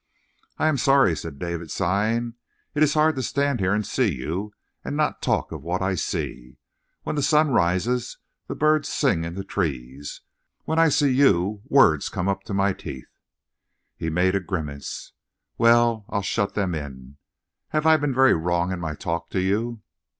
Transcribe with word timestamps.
"I 0.57 0.67
am 0.67 0.77
sorry," 0.79 1.15
said 1.15 1.37
David, 1.37 1.69
sighing. 1.69 2.33
"It 2.73 2.81
is 2.81 2.95
hard 2.95 3.15
to 3.17 3.21
stand 3.21 3.59
here 3.59 3.71
and 3.71 3.85
see 3.85 4.11
you, 4.11 4.51
and 4.83 4.97
not 4.97 5.21
talk 5.21 5.51
of 5.51 5.61
what 5.61 5.83
I 5.83 5.93
see. 5.93 6.57
When 7.03 7.15
the 7.15 7.21
sun 7.21 7.51
rises 7.51 8.17
the 8.47 8.55
birds 8.55 8.89
sing 8.89 9.23
in 9.23 9.35
the 9.35 9.43
trees; 9.43 10.21
when 10.65 10.79
I 10.79 10.89
see 10.89 11.11
you 11.13 11.61
words 11.67 12.09
come 12.09 12.27
up 12.27 12.41
to 12.45 12.53
my 12.55 12.73
teeth." 12.73 13.13
He 13.95 14.09
made 14.09 14.33
a 14.33 14.39
grimace. 14.39 15.13
"Well, 15.59 16.05
I'll 16.09 16.23
shut 16.23 16.55
them 16.55 16.73
in. 16.73 17.17
Have 17.67 17.85
I 17.85 17.95
been 17.97 18.15
very 18.15 18.33
wrong 18.33 18.71
in 18.71 18.79
my 18.79 18.95
talk 18.95 19.29
to 19.29 19.39
you?" 19.39 19.83